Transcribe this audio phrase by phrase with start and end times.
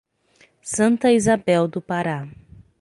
[0.65, 2.27] Santa Isabel do Pará